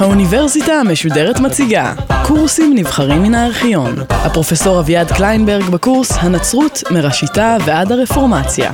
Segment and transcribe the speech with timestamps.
[0.00, 1.94] האוניברסיטה המשודרת מציגה
[2.26, 3.94] קורסים נבחרים מן הארכיון.
[4.10, 8.72] הפרופסור אביעד קליינברג בקורס הנצרות מראשיתה ועד הרפורמציה.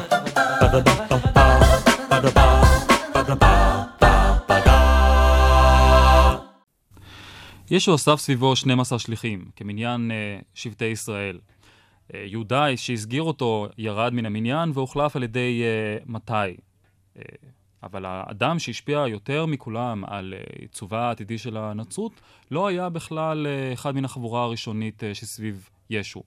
[7.70, 11.38] ישו אסף סביבו 12 שליחים, כמניין uh, שבטי ישראל.
[12.10, 16.56] Uh, יהודה שהסגיר אותו ירד מן המניין והוחלף על ידי uh, מתי.
[17.16, 17.20] Uh,
[17.82, 22.12] אבל האדם שהשפיע יותר מכולם על עיצובה העתידי של הנצרות,
[22.50, 26.22] לא היה בכלל אחד מן החבורה הראשונית שסביב ישו.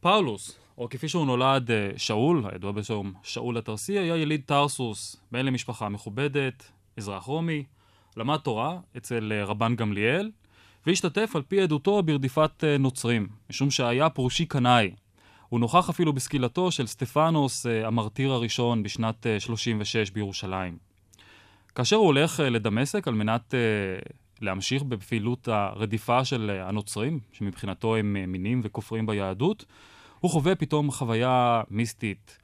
[0.00, 5.88] פאולוס, או כפי שהוא נולד, שאול, הידוע בשם שאול התרסי, היה יליד טרסוס, בן למשפחה
[5.88, 7.64] מכובדת, אזרח רומי,
[8.16, 10.30] למד תורה אצל רבן גמליאל,
[10.86, 14.90] והשתתף על פי עדותו ברדיפת נוצרים, משום שהיה פרושי קנאי.
[15.48, 20.78] הוא נוכח אפילו בסקילתו של סטפנוס, אה, המרטיר הראשון, בשנת אה, 36 בירושלים.
[21.74, 23.54] כאשר הוא הולך אה, לדמשק על מנת
[24.40, 29.64] להמשיך בפעילות הרדיפה של הנוצרים, שמבחינתו הם מינים וכופרים ביהדות,
[30.20, 32.38] הוא חווה פתאום חוויה מיסטית.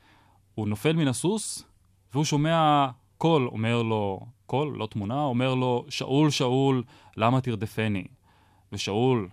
[0.55, 1.64] הוא נופל מן הסוס,
[2.12, 2.86] והוא שומע
[3.19, 6.83] קול אומר לו, קול, לא תמונה, אומר לו, שאול, שאול,
[7.17, 8.05] למה תרדפני?
[8.73, 9.28] ושאול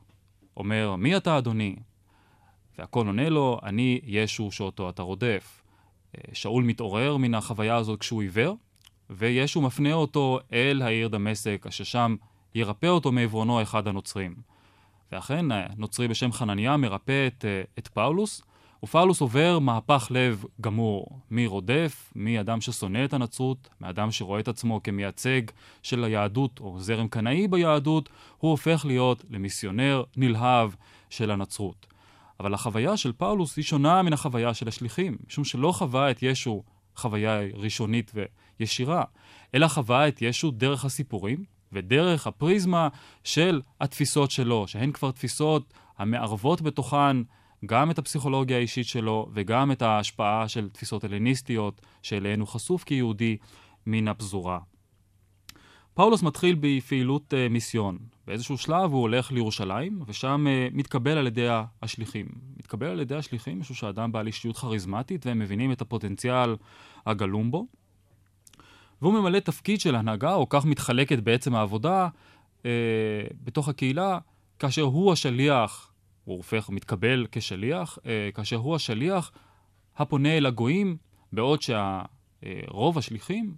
[0.58, 1.75] אומר, מי אתה אדוני?
[2.80, 5.61] והקול עונה לו, אני ישו שאותו אתה רודף.
[6.33, 8.58] שאול מתעורר מן החוויה הזאת כשהוא עיוור,
[9.09, 12.16] וישו מפנה אותו אל העיר דמשק, אשר שם
[12.55, 14.35] ירפא אותו מעברונו אחד הנוצרים.
[15.11, 15.45] ואכן,
[15.77, 17.45] נוצרי בשם חנניה מרפא את,
[17.80, 18.41] את פאולוס,
[18.83, 25.41] ופאולוס עובר מהפך לב גמור, מרודף, מאדם ששונא את הנצרות, מאדם שרואה את עצמו כמייצג
[25.83, 30.72] של היהדות או זרם קנאי ביהדות, הוא הופך להיות למיסיונר נלהב
[31.09, 31.89] של הנצרות.
[32.40, 36.64] אבל החוויה של פאולוס היא שונה מן החוויה של השליחים, משום שלא חווה את ישו
[36.96, 38.12] חוויה ראשונית
[38.59, 39.04] וישירה,
[39.56, 42.88] אלא חווה את ישו דרך הסיפורים ודרך הפריזמה
[43.24, 47.18] של התפיסות שלו, שהן כבר תפיסות המערבות בתוכן
[47.66, 53.38] גם את הפסיכולוגיה האישית שלו וגם את ההשפעה של תפיסות הלניסטיות שאליהן הוא חשוף כיהודי
[53.86, 54.59] מן הפזורה.
[55.94, 57.97] פאולוס מתחיל בפעילות uh, מיסיון.
[58.29, 61.47] באיזשהו שלב הוא הולך לירושלים, ושם uh, מתקבל על ידי
[61.81, 62.25] השליחים.
[62.57, 66.56] מתקבל על ידי השליחים משום שהאדם בעל אישיות כריזמטית, והם מבינים את הפוטנציאל
[67.06, 67.68] הגלום בו.
[69.01, 72.07] והוא ממלא תפקיד של הנהגה, או כך מתחלקת בעצם העבודה
[72.57, 72.66] uh,
[73.44, 74.19] בתוך הקהילה,
[74.59, 75.91] כאשר הוא השליח
[76.23, 79.31] הוא הופך, מתקבל כשליח, אה, כאשר הוא השליח
[79.97, 80.97] הפונה אל הגויים,
[81.34, 83.56] בעוד שרוב השליחים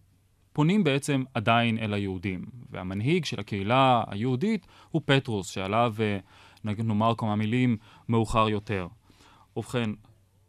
[0.54, 2.46] פונים בעצם עדיין אל היהודים.
[2.72, 6.18] והמנהיג של הקהילה היהודית הוא פטרוס, שעליו אה,
[6.64, 7.78] נאמר כמה מילים
[8.10, 8.88] מאוחר יותר.
[9.58, 9.90] ובכן,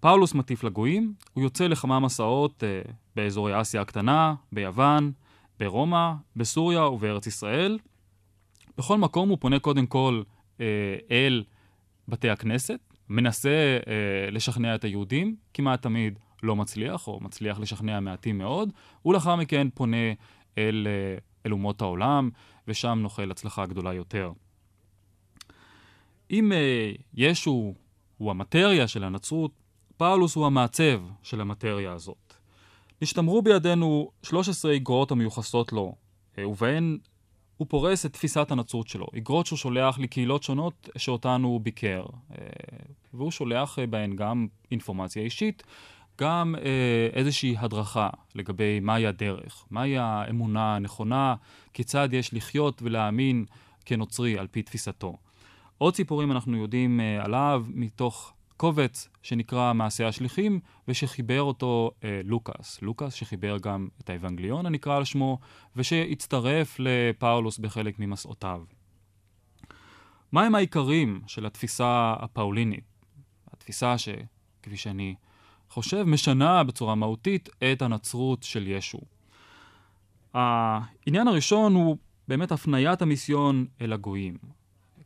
[0.01, 2.83] פאולוס מטיף לגויים, הוא יוצא לכמה מסעות אה,
[3.17, 5.13] באזורי אסיה הקטנה, ביוון,
[5.61, 7.79] ברומא, בסוריה ובארץ ישראל.
[8.79, 10.23] בכל מקום הוא פונה קודם כל
[10.61, 11.45] אה, אל
[12.09, 12.79] בתי הכנסת,
[13.09, 18.73] מנסה אה, לשכנע את היהודים, כמעט תמיד לא מצליח, או מצליח לשכנע מעטים מאוד,
[19.07, 20.13] ולאחר מכן פונה
[20.59, 22.31] אל, אה, אל אומות העולם,
[22.69, 24.33] ושם נוחל הצלחה גדולה יותר.
[26.31, 27.75] אם אה, ישו
[28.19, 29.51] הוא המטריה של הנצרות,
[29.97, 32.35] פאולוס הוא המעצב של המטריה הזאת.
[33.03, 35.95] נשתמרו בידינו 13 איגרות המיוחסות לו,
[36.39, 36.99] אה, ובהן
[37.57, 42.05] הוא פורס את תפיסת הנצרות שלו, אגרות שהוא שולח לקהילות שונות שאותן הוא ביקר.
[42.31, 42.37] אה,
[43.15, 45.63] והוא שולח בהן גם אינפורמציה אישית,
[46.23, 51.35] גם אה, איזושהי הדרכה לגבי מהי הדרך, מהי האמונה הנכונה,
[51.73, 53.45] כיצד יש לחיות ולהאמין
[53.85, 55.17] כנוצרי על פי תפיסתו.
[55.79, 62.83] עוד סיפורים אנחנו יודעים עליו מתוך קובץ שנקרא מעשה השליחים, ושחיבר אותו אה, לוקאס.
[62.83, 65.39] לוקאס שחיבר גם את האבנגליון הנקרא על שמו,
[65.77, 68.63] ושהצטרף לפאולוס בחלק ממסעותיו.
[70.33, 72.85] מהם העיקרים של התפיסה הפאולינית?
[73.53, 75.15] התפיסה שכפי שאני
[75.73, 78.99] חושב, משנה בצורה מהותית את הנצרות של ישו.
[80.35, 81.97] העניין הראשון הוא
[82.29, 84.37] באמת הפניית המיסיון אל הגויים.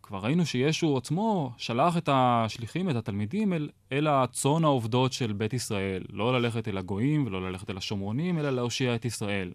[0.02, 5.52] כבר ראינו שישו עצמו שלח את השליחים, את התלמידים, אל, אל הצאן העובדות של בית
[5.52, 6.02] ישראל.
[6.10, 9.52] לא ללכת אל הגויים ולא ללכת אל השומרונים, אלא להושיע את ישראל.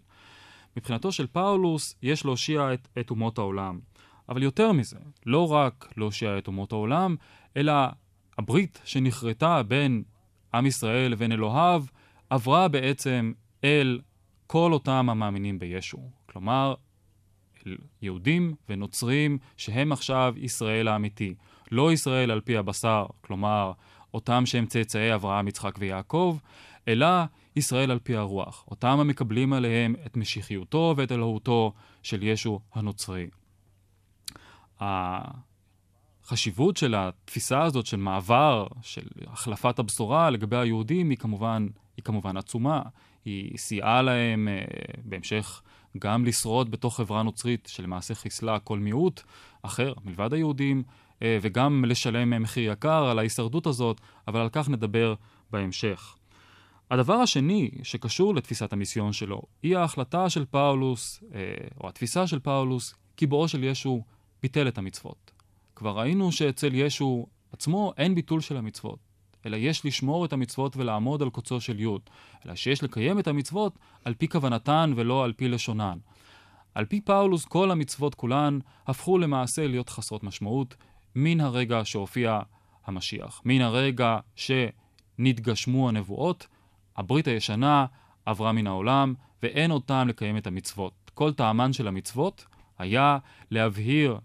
[0.76, 3.78] מבחינתו של פאולוס, יש להושיע את, את אומות העולם.
[4.28, 7.16] אבל יותר מזה, לא רק להושיע את אומות העולם,
[7.56, 7.72] אלא
[8.38, 10.02] הברית שנכרתה בין
[10.54, 11.84] עם ישראל לבין אלוהיו,
[12.30, 13.32] עברה בעצם
[13.64, 14.00] אל
[14.46, 16.10] כל אותם המאמינים בישו.
[16.26, 16.74] כלומר,
[18.02, 21.34] יהודים ונוצרים שהם עכשיו ישראל האמיתי.
[21.70, 23.72] לא ישראל על פי הבשר, כלומר
[24.14, 26.38] אותם שהם צאצאי אברהם, יצחק ויעקב,
[26.88, 27.06] אלא
[27.56, 31.72] ישראל על פי הרוח, אותם המקבלים עליהם את משיחיותו ואת אלוהותו
[32.02, 33.26] של ישו הנוצרי.
[36.32, 42.36] החשיבות של התפיסה הזאת של מעבר, של החלפת הבשורה לגבי היהודים היא כמובן, היא כמובן
[42.36, 42.82] עצומה.
[43.24, 45.62] היא סייעה להם uh, בהמשך
[45.98, 49.22] גם לשרוד בתוך חברה נוצרית שלמעשה חיסלה כל מיעוט
[49.62, 55.14] אחר מלבד היהודים, uh, וגם לשלם מחיר יקר על ההישרדות הזאת, אבל על כך נדבר
[55.50, 56.16] בהמשך.
[56.90, 61.40] הדבר השני שקשור לתפיסת המיסיון שלו, היא ההחלטה של פאולוס, אה,
[61.80, 64.04] או התפיסה של פאולוס, כי בואו של ישו
[64.42, 65.31] ביטל את המצוות.
[65.82, 68.98] כבר ראינו שאצל ישו עצמו אין ביטול של המצוות,
[69.46, 72.00] אלא יש לשמור את המצוות ולעמוד על קוצו של יוד,
[72.46, 75.98] אלא שיש לקיים את המצוות על פי כוונתן ולא על פי לשונן.
[76.74, 80.76] על פי פאולוס כל המצוות כולן הפכו למעשה להיות חסרות משמעות
[81.16, 82.40] מן הרגע שהופיע
[82.86, 86.46] המשיח, מן הרגע שנתגשמו הנבואות,
[86.96, 87.86] הברית הישנה
[88.26, 91.10] עברה מן העולם ואין עוד טעם לקיים את המצוות.
[91.14, 92.46] כל טעמן של המצוות
[92.78, 93.18] היה
[93.50, 94.18] להבהיר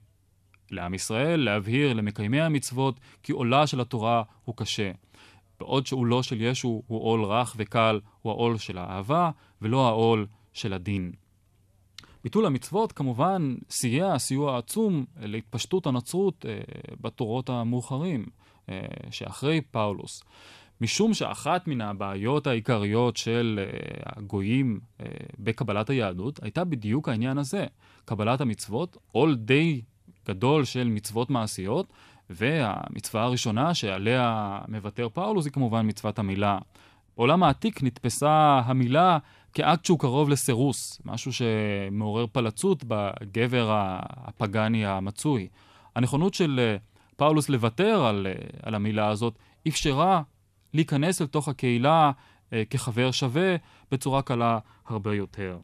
[0.71, 4.91] לעם ישראל, להבהיר למקיימי המצוות, כי עולה של התורה הוא קשה.
[5.59, 9.31] בעוד שעולו של ישו הוא עול רך וקל, הוא העול של האהבה,
[9.61, 11.11] ולא העול של הדין.
[12.23, 16.59] ביטול המצוות כמובן סייע סיוע עצום להתפשטות הנצרות אה,
[17.01, 18.25] בתורות המאוחרים,
[18.69, 18.81] אה,
[19.11, 20.23] שאחרי פאולוס.
[20.81, 25.03] משום שאחת מן הבעיות העיקריות של uh, הגויים uh,
[25.39, 27.65] בקבלת היהדות הייתה בדיוק העניין הזה,
[28.05, 29.81] קבלת המצוות, עול די
[30.27, 31.87] גדול של מצוות מעשיות,
[32.29, 36.59] והמצווה הראשונה שעליה מוותר פאולוס היא כמובן מצוות המילה.
[37.17, 39.17] בעולם העתיק נתפסה המילה
[39.53, 43.69] כאקט שהוא קרוב לסירוס, משהו שמעורר פלצות בגבר
[43.99, 45.47] הפגני המצוי.
[45.95, 46.77] הנכונות של אה,
[47.15, 48.27] פאולוס לוותר על,
[48.63, 50.21] על המילה הזאת אפשרה
[50.73, 52.11] להיכנס לתוך הקהילה
[52.53, 53.55] אה, כחבר שווה
[53.91, 55.59] בצורה קלה הרבה יותר.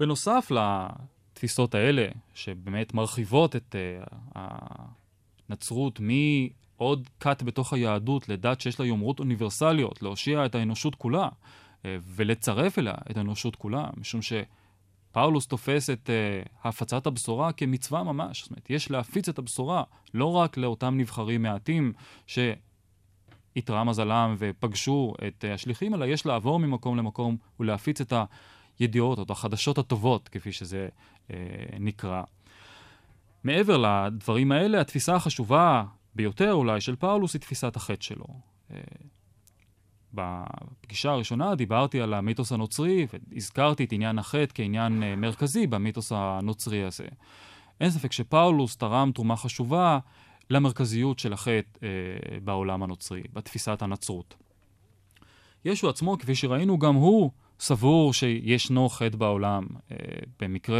[0.00, 0.52] בנוסף
[1.38, 3.76] לתפיסות האלה, שבאמת מרחיבות את
[4.34, 4.42] אה,
[5.48, 11.28] הנצרות מעוד כת בתוך היהדות לדת שיש לה יומרות אוניברסליות, להושיע את האנושות כולה
[11.84, 18.42] אה, ולצרף אליה את האנושות כולה, משום שפאולוס תופס את uh, הפצת הבשורה כמצווה ממש.
[18.42, 19.82] זאת אומרת, יש להפיץ את הבשורה
[20.14, 21.92] לא רק לאותם נבחרים מעטים
[22.26, 22.38] ש...
[23.56, 28.12] איתרע מזלם ופגשו את אה, השליחים, אלא יש לעבור ממקום למקום ולהפיץ את
[28.78, 30.88] הידיעות, או את החדשות הטובות, כפי שזה
[31.80, 32.22] נקרא.
[33.44, 35.84] מעבר לדברים האלה, התפיסה החשובה
[36.14, 38.26] ביותר אולי של פאולוס היא תפיסת החטא שלו.
[38.70, 38.80] אה,
[40.14, 46.84] בפגישה הראשונה דיברתי על המיתוס הנוצרי והזכרתי את עניין החטא כעניין אה, מרכזי במיתוס הנוצרי
[46.84, 47.06] הזה.
[47.80, 49.98] אין ספק שפאולוס תרם תרומה חשובה
[50.50, 51.88] למרכזיות של החטא אה,
[52.44, 54.34] בעולם הנוצרי, בתפיסת הנצרות.
[55.64, 59.66] ישו עצמו, כפי שראינו, גם הוא סבור שישנו חטא בעולם.
[59.92, 59.96] אה,
[60.40, 60.78] במקרה,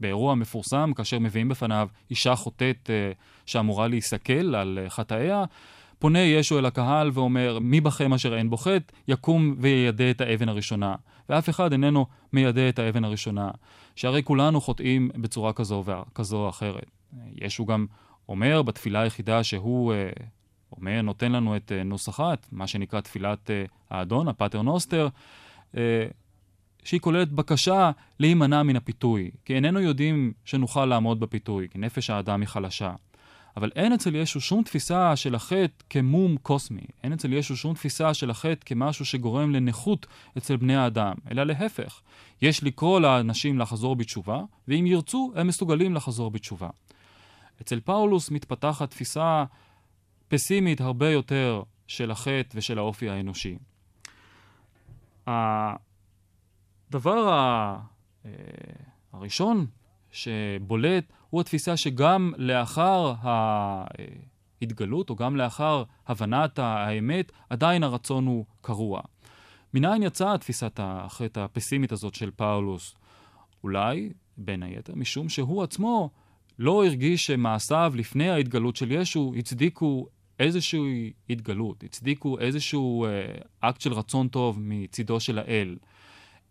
[0.00, 3.12] באירוע מפורסם, כאשר מביאים בפניו אישה חוטאת אה,
[3.46, 5.44] שאמורה להיסכל על אה, חטאיה,
[5.98, 10.48] פונה ישו אל הקהל ואומר, מי בכם אשר אין בו חטא, יקום ויידה את האבן
[10.48, 10.94] הראשונה.
[11.28, 13.50] ואף אחד איננו מיידה את האבן הראשונה.
[13.96, 15.84] שהרי כולנו חוטאים בצורה כזו,
[16.14, 16.90] כזו או אחרת.
[17.34, 17.86] ישו גם
[18.28, 19.92] אומר בתפילה היחידה שהוא
[20.76, 23.50] אומר, נותן לנו את נוסחת, מה שנקרא תפילת
[23.90, 25.08] האדון, הפטר נוסטר,
[26.84, 32.40] שהיא כוללת בקשה להימנע מן הפיתוי, כי איננו יודעים שנוכל לעמוד בפיתוי, כי נפש האדם
[32.40, 32.92] היא חלשה.
[33.56, 36.86] אבל אין אצל ישו שום תפיסה של החטא כמום קוסמי.
[37.02, 40.06] אין אצל ישו שום תפיסה של החטא כמשהו שגורם לנכות
[40.38, 42.00] אצל בני האדם, אלא להפך.
[42.42, 46.68] יש לקרוא לאנשים לחזור בתשובה, ואם ירצו, הם מסוגלים לחזור בתשובה.
[47.60, 49.44] אצל פאולוס מתפתחת תפיסה
[50.28, 53.56] פסימית הרבה יותר של החטא ושל האופי האנושי.
[55.26, 57.76] הדבר אה,
[59.12, 59.66] הראשון
[60.10, 63.14] שבולט הוא התפיסה שגם לאחר
[64.62, 69.00] ההתגלות, או גם לאחר הבנת האמת, עדיין הרצון הוא קרוע.
[69.74, 72.94] מניין יצאה תפיסת החטא הפסימית הזאת של פאולוס?
[73.64, 76.10] אולי, בין היתר, משום שהוא עצמו
[76.58, 80.06] לא הרגיש שמעשיו לפני ההתגלות של ישו הצדיקו
[80.40, 83.10] איזושהי התגלות, הצדיקו איזשהו אה,
[83.60, 85.76] אקט של רצון טוב מצידו של האל,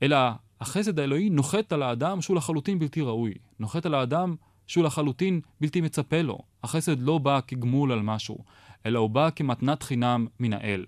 [0.03, 0.17] אלא
[0.61, 4.35] החסד האלוהי נוחת על האדם שהוא לחלוטין בלתי ראוי, נוחת על האדם
[4.67, 6.39] שהוא לחלוטין בלתי מצפה לו.
[6.63, 8.37] החסד לא בא כגמול על משהו,
[8.85, 10.85] אלא הוא בא כמתנת חינם מן האל.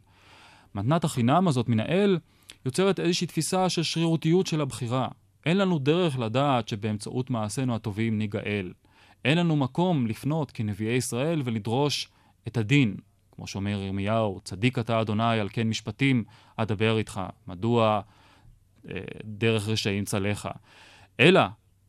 [0.75, 2.20] מתנת החינם הזאת מן האל
[2.66, 5.08] יוצרת איזושהי תפיסה של שרירותיות של הבחירה.
[5.46, 8.74] אין לנו דרך לדעת שבאמצעות מעשינו הטובים ניגאל.
[9.25, 12.10] אין לנו מקום לפנות כנביאי ישראל ולדרוש
[12.48, 12.98] את הדין,
[13.32, 16.24] כמו שאומר ירמיהו, צדיק אתה אדוני, על כן משפטים
[16.58, 17.22] אדבר איתך.
[17.48, 18.01] מדוע
[18.89, 20.51] אה, דרך רשעים צלחה?
[21.20, 21.42] אלא,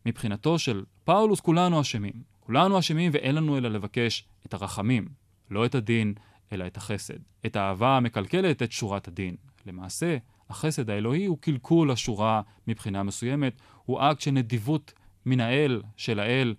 [0.06, 2.12] מבחינתו של פאולוס, כולנו אשמים.
[2.40, 5.08] כולנו אשמים ואין לנו אלא לבקש את הרחמים,
[5.50, 6.14] לא את הדין,
[6.52, 7.18] אלא את החסד.
[7.46, 9.36] את האהבה המקלקלת את שורת הדין.
[9.66, 10.16] למעשה,
[10.50, 14.92] החסד האלוהי הוא קלקול השורה מבחינה מסוימת, הוא אקט של נדיבות
[15.26, 16.54] מן האל, של האל,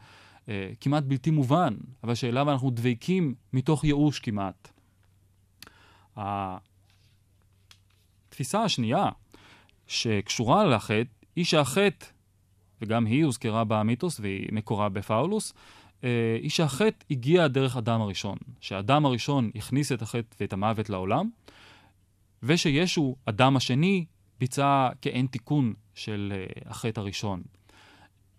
[0.49, 4.71] אה, כמעט בלתי מובן, אבל שאליו אנחנו דבקים מתוך ייאוש כמעט.
[8.29, 9.09] התפיסה השנייה
[9.87, 12.05] שקשורה לחטא היא שהחטא,
[12.81, 15.53] וגם היא הוזכרה במיתוס והיא מקורה בפאולוס,
[16.03, 21.29] אה, היא שהחטא הגיע דרך אדם הראשון, שהאדם הראשון הכניס את החטא ואת המוות לעולם,
[22.43, 24.05] ושישו, אדם השני,
[24.39, 27.41] ביצע כאין תיקון של אה, החטא הראשון.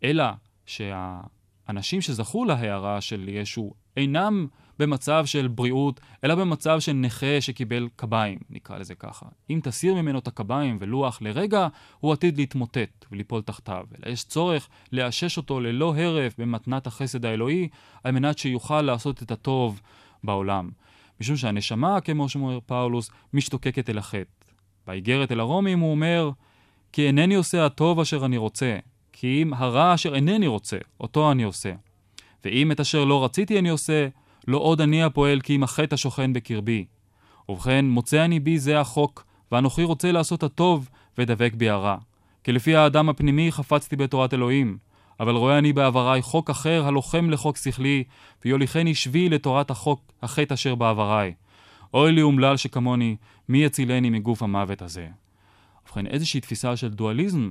[0.04, 0.24] אלא
[1.70, 4.46] שהאנשים שזכו להערה של ישו אינם
[4.78, 9.26] במצב של בריאות, אלא במצב של נכה שקיבל קביים, נקרא לזה ככה.
[9.50, 11.68] אם תסיר ממנו את הקביים ולוח לרגע,
[12.00, 13.84] הוא עתיד להתמוטט וליפול תחתיו.
[13.98, 17.68] אלא יש צורך לאשש אותו ללא הרף במתנת החסד האלוהי,
[18.04, 19.80] על מנת שיוכל לעשות את הטוב
[20.24, 20.70] בעולם.
[21.20, 24.46] משום שהנשמה, כמו שאומר פאולוס, משתוקקת אל החטא.
[24.86, 26.30] באיגרת אל הרומים הוא אומר,
[26.92, 28.78] כי אינני עושה הטוב אשר אני רוצה,
[29.20, 31.72] כי אם הרע אשר אינני רוצה, אותו אני עושה.
[32.44, 34.08] ואם את אשר לא רציתי אני עושה,
[34.48, 36.84] לא עוד אני הפועל כי אם החטא השוכן בקרבי.
[37.48, 41.96] ובכן, מוצא אני בי זה החוק, ואנוכי רוצה לעשות הטוב, ודבק בי הרע.
[42.44, 44.78] כי לפי האדם הפנימי חפצתי בתורת אלוהים,
[45.20, 48.04] אבל רואה אני בעבריי חוק אחר הלוחם לחוק שכלי,
[48.44, 51.34] ויוליכני שבי לתורת החוק, החטא אשר בעבריי.
[51.94, 53.16] אוי לי אומלל שכמוני,
[53.48, 55.08] מי יצילני מגוף המוות הזה?
[55.84, 57.50] ובכן, איזושהי תפיסה של דואליזם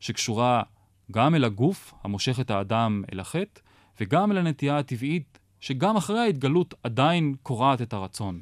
[0.00, 0.62] שקשורה
[1.10, 3.60] גם אל הגוף המושך את האדם אל החטא,
[4.00, 8.40] וגם אל הנטייה הטבעית שגם אחרי ההתגלות עדיין קורעת את הרצון.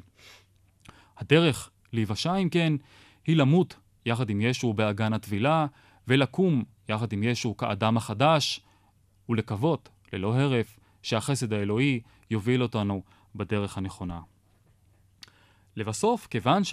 [1.17, 2.73] הדרך להיוושע, אם כן,
[3.25, 5.65] היא למות יחד עם ישו באגן הטבילה,
[6.07, 8.61] ולקום יחד עם ישו כאדם החדש,
[9.29, 13.03] ולקוות, ללא הרף, שהחסד האלוהי יוביל אותנו
[13.35, 14.19] בדרך הנכונה.
[15.75, 16.63] לבסוף, כיוון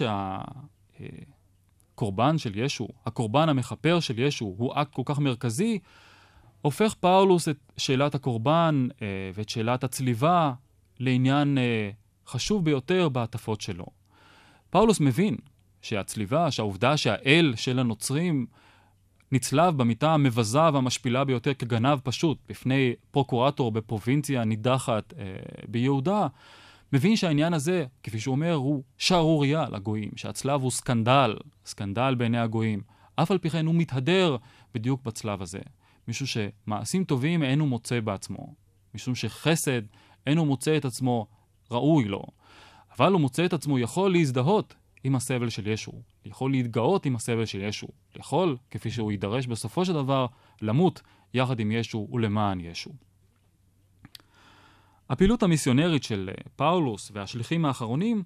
[1.97, 5.79] שהקורבן של ישו, הקורבן המכפר של ישו, הוא אקט כל כך מרכזי,
[6.61, 10.53] הופך פאולוס את שאלת הקורבן אה, ואת שאלת הצליבה
[10.99, 11.89] לעניין אה,
[12.27, 13.85] חשוב ביותר בהטפות שלו.
[14.69, 15.35] פאולוס מבין
[15.81, 18.45] שהצליבה, שהעובדה שהאל של הנוצרים
[19.31, 25.23] נצלב במיתה המבזה והמשפילה ביותר כגנב פשוט בפני פרוקורטור בפרובינציה נידחת אה,
[25.67, 26.27] ביהודה,
[26.93, 31.35] מבין שהעניין הזה, כפי שהוא אומר, הוא שערורייה לגויים, שהצלב הוא סקנדל,
[31.67, 32.81] סקנדל בעיני הגויים.
[33.15, 34.37] אף על פי כן הוא מתהדר
[34.73, 35.59] בדיוק בצלב הזה.
[36.07, 38.53] משום שמעשים טובים אין הוא מוצא בעצמו,
[38.95, 39.81] משום שחסד
[40.27, 41.27] אין הוא מוצא את עצמו
[41.71, 42.23] ראוי לו,
[42.97, 45.91] אבל הוא מוצא את עצמו יכול להזדהות עם הסבל של ישו,
[46.25, 50.25] יכול להתגאות עם הסבל של ישו, יכול, כפי שהוא יידרש בסופו של דבר,
[50.61, 51.01] למות
[51.33, 52.91] יחד עם ישו ולמען ישו.
[55.09, 58.23] הפעילות המיסיונרית של פאולוס והשליחים האחרונים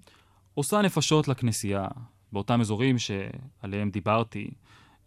[0.53, 1.87] עושה נפשות לכנסייה,
[2.31, 4.51] באותם אזורים שעליהם דיברתי,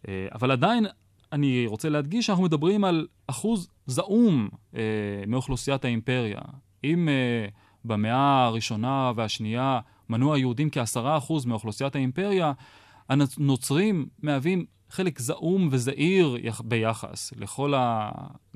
[0.07, 0.85] אה, אבל עדיין
[1.31, 4.81] אני רוצה להדגיש שאנחנו מדברים על אחוז זעום אה,
[5.27, 6.39] מאוכלוסיית האימפריה.
[6.83, 7.47] אם אה,
[7.85, 9.79] במאה הראשונה והשנייה
[10.09, 12.53] מנו היהודים כעשרה אחוז מאוכלוסיית האימפריה,
[13.09, 18.11] הנוצרים מהווים חלק זעום וזעיר ביחס לכל ה...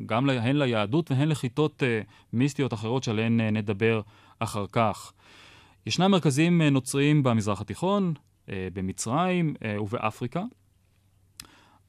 [0.06, 2.02] גם הן ליהדות והן לכיתות אה,
[2.34, 4.02] מיסטיות אחרות שעליהן נדבר
[4.40, 5.14] אחר כך.
[5.86, 8.14] ישנם מרכזים נוצריים במזרח התיכון,
[8.74, 10.44] במצרים אה, ובאפריקה.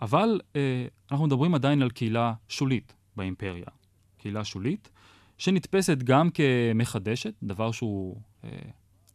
[0.02, 3.66] אבל אה, אנחנו מדברים עדיין על קהילה שולית באימפריה.
[4.18, 4.90] קהילה שולית,
[5.38, 8.50] שנתפסת גם כמחדשת, דבר שהוא אה,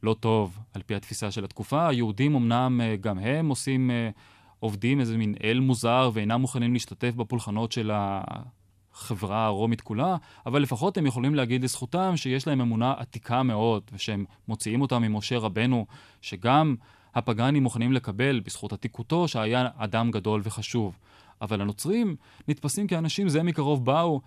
[0.03, 1.87] לא טוב על פי התפיסה של התקופה.
[1.87, 4.09] היהודים אמנם אה, גם הם עושים, אה,
[4.59, 10.97] עובדים איזה מין אל מוזר ואינם מוכנים להשתתף בפולחנות של החברה הרומית כולה, אבל לפחות
[10.97, 15.85] הם יכולים להגיד לזכותם שיש להם אמונה עתיקה מאוד, ושהם מוציאים אותה ממשה רבנו,
[16.21, 16.75] שגם
[17.15, 20.97] הפגאנים מוכנים לקבל בזכות עתיקותו שהיה אדם גדול וחשוב.
[21.41, 22.15] אבל הנוצרים
[22.47, 24.21] נתפסים כאנשים זה מקרוב באו,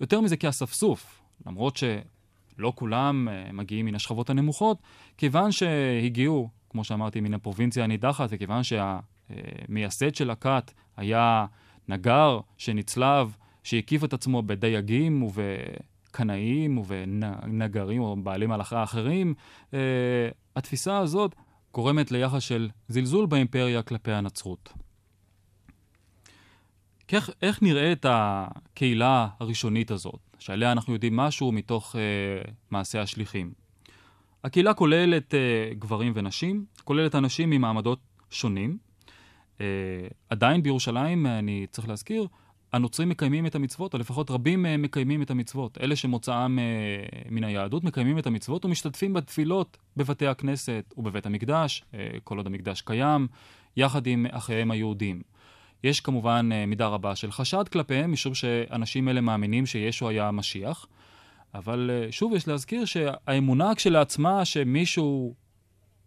[0.00, 4.78] יותר מזה כאספסוף, למרות שלא כולם uh, מגיעים מן השכבות הנמוכות,
[5.18, 11.46] כיוון שהגיעו, כמו שאמרתי, מן הפרובינציה הנידחת, וכיוון שהמייסד של הכת היה
[11.88, 19.34] נגר שנצלב, שהקיף את עצמו בדייגים ובקנאים ובנגרים או בעלי מלאכה אחרים,
[19.70, 19.74] uh,
[20.56, 21.34] התפיסה הזאת
[21.74, 24.72] גורמת ליחס של זלזול באימפריה כלפי הנצרות.
[27.08, 33.52] כך, איך נראית הקהילה הראשונית הזאת, שעליה אנחנו יודעים משהו מתוך uh, מעשה השליחים?
[34.44, 37.98] הקהילה כוללת uh, גברים ונשים, כוללת אנשים ממעמדות
[38.30, 38.78] שונים.
[39.58, 39.60] Uh,
[40.30, 42.26] עדיין בירושלים, אני צריך להזכיר,
[42.74, 45.78] הנוצרים מקיימים את המצוות, או לפחות רבים מהם מקיימים את המצוות.
[45.80, 46.62] אלה שמוצאם uh,
[47.30, 52.80] מן היהדות מקיימים את המצוות ומשתתפים בתפילות בבתי הכנסת ובבית המקדש, uh, כל עוד המקדש
[52.80, 53.26] קיים,
[53.76, 55.22] יחד עם אחיהם היהודים.
[55.84, 60.86] יש כמובן uh, מידה רבה של חשד כלפיהם, משום שאנשים אלה מאמינים שישו היה המשיח.
[61.54, 65.34] אבל שוב, יש להזכיר שהאמונה כשלעצמה שמישהו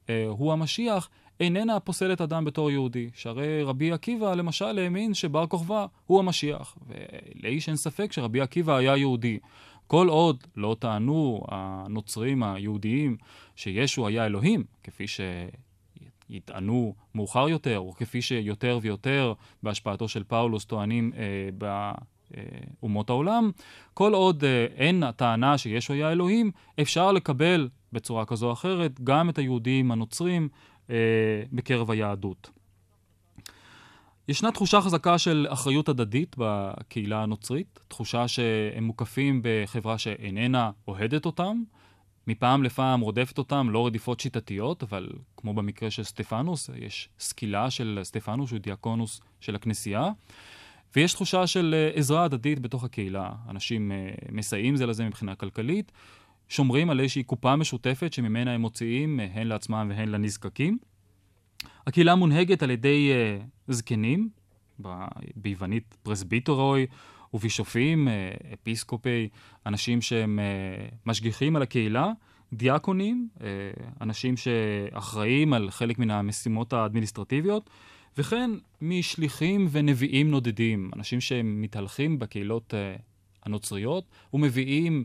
[0.05, 1.09] uh, הוא המשיח,
[1.39, 3.09] איננה פוסלת אדם בתור יהודי.
[3.13, 6.77] שהרי רבי עקיבא, למשל, האמין שבר כוכבא הוא המשיח.
[6.87, 9.39] ולאיש אין ספק שרבי עקיבא היה יהודי.
[9.87, 13.17] כל עוד לא טענו הנוצרים היהודיים
[13.55, 15.05] שישו היה אלוהים, כפי
[16.29, 21.49] שיטענו מאוחר יותר, או כפי שיותר ויותר בהשפעתו של פאולוס טוענים אה,
[22.81, 23.51] באומות העולם,
[23.93, 26.51] כל עוד אה, אין הטענה שישו היה אלוהים,
[26.81, 30.49] אפשר לקבל בצורה כזו או אחרת גם את היהודים הנוצרים
[31.53, 32.49] בקרב היהדות.
[34.27, 41.63] ישנה תחושה חזקה של אחריות הדדית בקהילה הנוצרית, תחושה שהם מוקפים בחברה שאיננה אוהדת אותם,
[42.27, 47.99] מפעם לפעם רודפת אותם, לא רדיפות שיטתיות, אבל כמו במקרה של סטפנוס, יש סקילה של
[48.03, 50.09] סטפנוס, שהוא דיאקונוס של הכנסייה,
[50.95, 53.31] ויש תחושה של אה, עזרה הדדית בתוך הקהילה.
[53.49, 55.91] אנשים אה, מסייעים זה לזה מבחינה כלכלית,
[56.49, 60.77] שומרים על איזושהי קופה משותפת שממנה הם מוציאים אה, הן לעצמם והן לנזקקים.
[61.87, 64.29] הקהילה מונהגת על ידי אה, זקנים,
[65.35, 66.85] ביוונית πρεσβύτεροι,
[67.33, 69.29] ובישופים, uh, אפיסקופי,
[69.65, 72.11] אנשים שהם uh, משגיחים על הקהילה,
[72.53, 73.41] דיאקונים, uh,
[74.01, 77.69] אנשים שאחראים על חלק מן המשימות האדמיניסטרטיביות,
[78.17, 78.51] וכן
[78.81, 83.01] משליחים ונביאים נודדים, אנשים שמתהלכים בקהילות uh,
[83.43, 85.03] הנוצריות ומביאים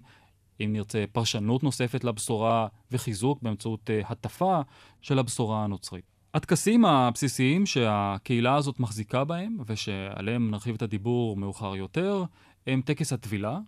[0.61, 4.61] אם נרצה, פרשנות נוספת לבשורה וחיזוק באמצעות uh, הטפה
[5.01, 6.05] של הבשורה הנוצרית.
[6.35, 12.25] הטקסים הבסיסיים שהקהילה הזאת מחזיקה בהם, ושעליהם נרחיב את הדיבור מאוחר יותר,
[12.67, 13.59] הם טקס הטבילה,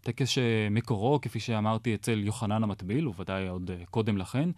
[0.00, 4.50] טקס שמקורו, כפי שאמרתי, אצל יוחנן המטביל, וודאי עוד אה, קודם לכן.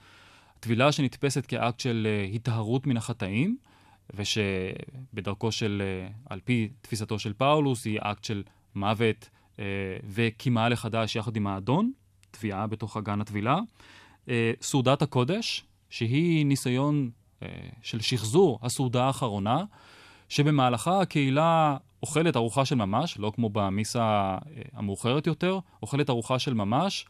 [0.61, 3.57] טבילה שנתפסת כאקט של היטהרות מן החטאים,
[4.15, 5.83] ושבדרכו של,
[6.31, 8.43] על פי תפיסתו של פאולוס, היא אקט של
[8.75, 9.44] מוות אה,
[10.05, 11.93] וקימה לחדש יחד עם האדון,
[12.31, 13.59] טביעה בתוך אגן הטבילה.
[14.29, 17.11] אה, סעודת הקודש, שהיא ניסיון
[17.43, 17.49] אה,
[17.83, 19.65] של שחזור הסעודה האחרונה,
[20.29, 24.39] שבמהלכה הקהילה אוכלת ארוחה של ממש, לא כמו במיסה
[24.73, 27.07] המאוחרת יותר, אוכלת ארוחה של ממש,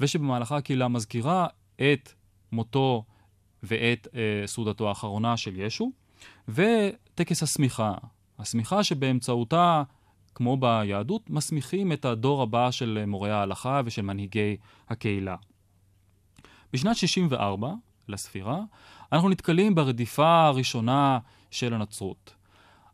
[0.00, 2.12] ושבמהלכה הקהילה מזכירה את
[2.52, 3.04] מותו
[3.62, 5.90] ואת אה, סעודתו האחרונה של ישו,
[6.48, 7.94] וטקס השמיכה.
[8.38, 9.82] השמיכה שבאמצעותה
[10.36, 14.56] כמו ביהדות, מסמיכים את הדור הבא של מורי ההלכה ושל מנהיגי
[14.88, 15.36] הקהילה.
[16.72, 17.72] בשנת 64
[18.08, 18.60] לספירה,
[19.12, 21.18] אנחנו נתקלים ברדיפה הראשונה
[21.50, 22.34] של הנצרות.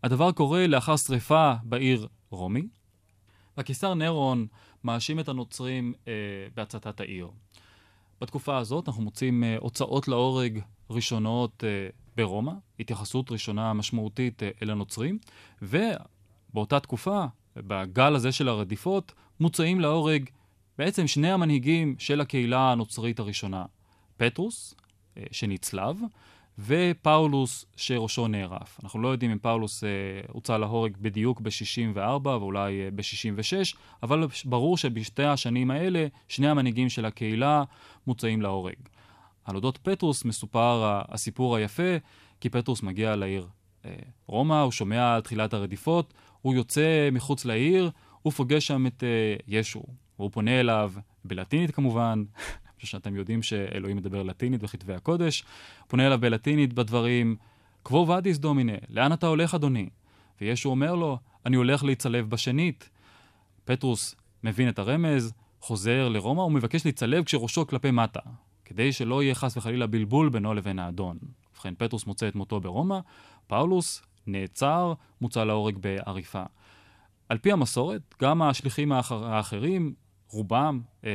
[0.03, 2.63] הדבר קורה לאחר שריפה בעיר רומי.
[3.57, 4.47] הקיסר נירון
[4.85, 6.13] מאשים את הנוצרים אה,
[6.55, 7.29] בהצתת העיר.
[8.21, 14.71] בתקופה הזאת אנחנו מוצאים אה, הוצאות להורג ראשונות אה, ברומא, התייחסות ראשונה משמעותית אה, אל
[14.71, 15.19] הנוצרים,
[15.63, 15.79] ו...
[16.55, 17.25] באותה תקופה,
[17.57, 20.25] בגל הזה של הרדיפות, מוצאים להורג
[20.79, 23.65] בעצם שני המנהיגים של הקהילה הנוצרית הראשונה,
[24.17, 24.75] פטרוס,
[25.17, 25.97] אה, שנצלב,
[26.59, 28.81] ופאולוס שראשו נערף.
[28.83, 29.89] אנחנו לא יודעים אם פאולוס אה,
[30.29, 37.05] הוצא להורג בדיוק ב-64 ואולי אה, ב-66, אבל ברור שבשתי השנים האלה שני המנהיגים של
[37.05, 37.65] הקהילה
[38.07, 38.77] מוצאים להורג.
[39.45, 41.97] על אודות פטרוס מסופר הסיפור היפה,
[42.41, 43.49] כי פטרוס מגיע לעיר
[43.85, 43.95] אה,
[44.27, 47.91] רומא, הוא שומע על תחילת הרדיפות, הוא יוצא מחוץ לעיר,
[48.23, 49.83] הוא פוגש שם את uh, ישו.
[50.17, 50.93] הוא פונה אליו,
[51.25, 52.25] בלטינית כמובן,
[52.83, 55.45] חושב שאתם יודעים שאלוהים מדבר לטינית בכתבי הקודש,
[55.89, 57.37] פונה אליו בלטינית בדברים,
[57.83, 59.89] קבו ודיס דומינה, לאן אתה הולך אדוני?
[60.41, 62.91] וישו אומר לו, אני הולך להצלב בשנית.
[63.65, 68.21] פטרוס מבין את הרמז, חוזר לרומא ומבקש להצלב כשראשו כלפי מטה,
[68.65, 71.19] כדי שלא יהיה חס וחלילה בלבול בינו לבין האדון.
[71.53, 72.99] ובכן, פטרוס מוצא את מותו ברומא,
[73.47, 76.43] פאולוס נעצר, מוצא להורג בעריפה.
[77.29, 79.95] על פי המסורת, גם השליחים האחר, האחרים,
[80.31, 81.11] רובם, אה,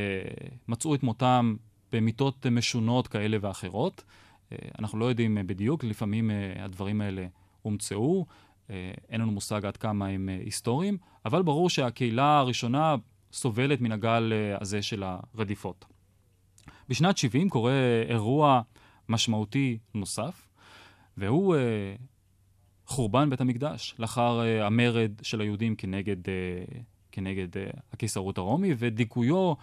[0.68, 1.56] מצאו את מותם
[1.92, 4.04] במיתות משונות כאלה ואחרות.
[4.52, 7.28] אה, אנחנו לא יודעים בדיוק, לפעמים אה, הדברים האלה
[7.62, 8.26] הומצאו,
[8.70, 12.96] אה, אין לנו מושג עד כמה הם אה, היסטוריים, אבל ברור שהקהילה הראשונה
[13.34, 15.86] סובלת מן הגל אה, הזה של הרדיפות.
[16.90, 18.62] בשנת 70 קורה אירוע
[19.10, 20.48] משמעותי נוסף,
[21.18, 21.60] והוא אה,
[22.88, 26.30] חורבן בית המקדש, לאחר uh, המרד של היהודים כנגד, uh,
[27.12, 29.54] כנגד uh, הקיסרות הרומי, ודיכויו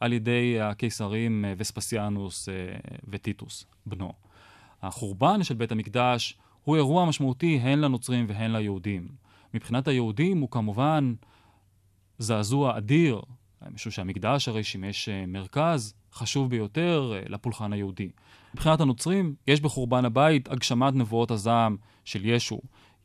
[0.00, 2.48] על ידי הקיסרים וספסיאנוס
[3.08, 4.12] וטיטוס, בנו.
[4.82, 9.08] החורבן של בית המקדש הוא אירוע משמעותי הן לנוצרים והן ליהודים.
[9.54, 11.14] מבחינת היהודים הוא כמובן
[12.18, 13.20] זעזוע אדיר,
[13.70, 18.08] משום שהמקדש הרי שימש מרכז חשוב ביותר לפולחן היהודי.
[18.54, 22.60] מבחינת הנוצרים, יש בחורבן הבית הגשמת נבואות הזעם של ישו.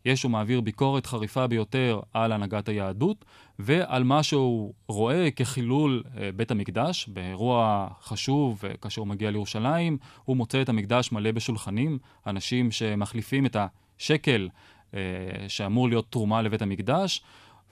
[0.06, 3.26] ישו מעביר ביקורת חריפה ביותר על הנהגת היהדות
[3.60, 7.08] ועל מה שהוא רואה כחילול אה, בית המקדש.
[7.08, 13.46] באירוע חשוב, אה, כאשר הוא מגיע לירושלים, הוא מוצא את המקדש מלא בשולחנים, אנשים שמחליפים
[13.46, 13.58] את
[14.00, 14.50] השקל
[14.94, 15.00] אה,
[15.48, 17.22] שאמור להיות תרומה לבית המקדש.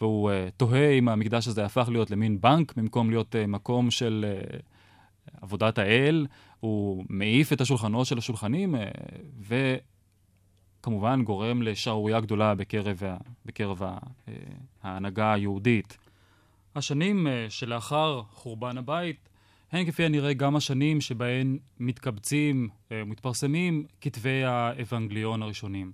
[0.02, 4.26] והוא uh, תוהה אם המקדש הזה הפך להיות למין בנק במקום להיות uh, מקום של
[4.26, 4.56] uh,
[5.42, 6.28] עבודת האל.
[6.60, 8.80] הוא מעיף את השולחנות של השולחנים, uh,
[10.82, 13.02] כמובן גורם לשערורייה גדולה בקרב,
[13.46, 13.82] בקרב
[14.84, 15.98] ההנהגה היהודית.
[16.76, 19.30] השנים אה, שלאחר חורבן הבית
[19.72, 25.92] הן כפי הנראה גם השנים שבהן מתקבצים, אה, מתפרסמים כתבי האבנגליון הראשונים.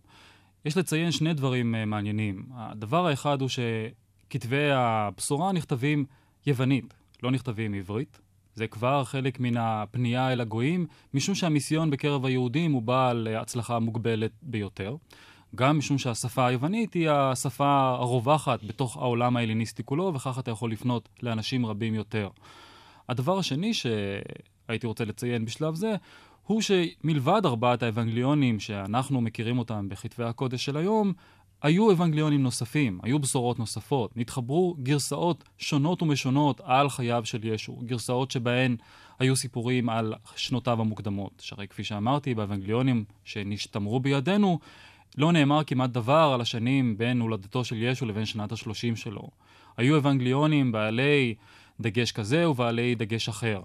[0.65, 2.45] יש לציין שני דברים אה, מעניינים.
[2.56, 6.06] הדבר האחד הוא שכתבי הבשורה נכתבים
[6.45, 8.19] יוונית, לא נכתבים עברית.
[8.56, 14.32] זה כבר חלק מן הפנייה אל הגויים, משום שהמיסיון בקרב היהודים הוא בעל הצלחה מוגבלת
[14.42, 14.96] ביותר.
[15.56, 21.10] גם משום שהשפה היוונית היא השפה הרווחת בתוך העולם ההליניסטי כולו, וכך אתה יכול לפנות
[21.24, 22.30] לאנשים רבים יותר.
[23.10, 25.96] הדבר השני שהייתי רוצה לציין בשלב זה,
[26.44, 31.13] הוא שמלבד ארבעת האבנגליונים שאנחנו מכירים אותם בכתבי הקודש של היום,
[31.63, 38.32] היו אבנגליונים נוספים, היו בשורות נוספות, נתחברו גרסאות שונות ומשונות על חייו של ישו, גרסאות
[38.32, 38.76] שבהן
[39.19, 41.32] היו סיפורים על שנותיו המוקדמות.
[41.45, 44.60] שהרי כפי שאמרתי, באבנגליונים שנשתמרו בידינו,
[45.17, 49.30] לא נאמר כמעט דבר על השנים בין הולדתו של ישו לבין שנת השלושים שלו.
[49.78, 51.36] היו אבנגליונים בעלי
[51.80, 53.62] דגש כזה ובעלי דגש אחר.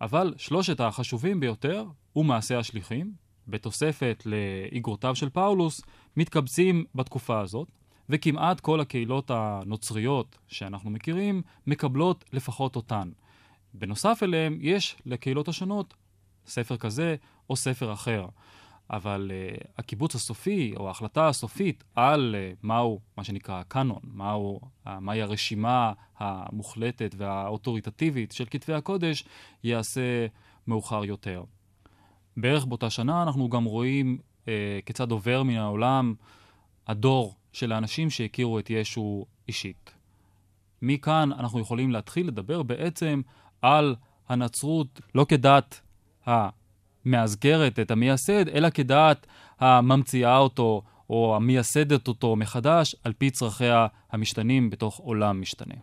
[0.00, 3.12] אבל שלושת החשובים ביותר הוא מעשה השליחים,
[3.50, 5.80] בתוספת לאיגרותיו של פאולוס,
[6.16, 7.68] מתקבצים בתקופה הזאת,
[8.08, 13.10] וכמעט כל הקהילות הנוצריות שאנחנו מכירים מקבלות לפחות אותן.
[13.74, 15.94] בנוסף אליהם, יש לקהילות השונות
[16.46, 17.16] ספר כזה
[17.50, 18.26] או ספר אחר.
[18.90, 24.90] אבל uh, הקיבוץ הסופי, או ההחלטה הסופית על uh, מהו, מה שנקרא הקאנון, מהו, uh,
[25.00, 29.24] מהי הרשימה המוחלטת והאוטוריטטיבית של כתבי הקודש,
[29.64, 30.26] ייעשה
[30.66, 31.44] מאוחר יותר.
[32.40, 36.14] בערך באותה שנה אנחנו גם רואים אה, כיצד עובר מן העולם
[36.86, 39.94] הדור של האנשים שהכירו את ישו אישית.
[40.82, 43.22] מכאן אנחנו יכולים להתחיל לדבר בעצם
[43.62, 43.96] על
[44.28, 45.80] הנצרות לא כדת
[46.26, 49.26] המאזכרת את המייסד, אלא כדת
[49.60, 55.74] הממציאה אותו או המייסדת אותו מחדש על פי צרכיה המשתנים בתוך עולם משתנה.